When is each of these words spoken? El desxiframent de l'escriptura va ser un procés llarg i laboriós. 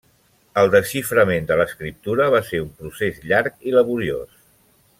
El 0.61 0.69
desxiframent 0.75 1.49
de 1.51 1.57
l'escriptura 1.61 2.27
va 2.37 2.41
ser 2.47 2.63
un 2.63 2.73
procés 2.81 3.21
llarg 3.33 3.61
i 3.69 3.75
laboriós. 3.77 4.41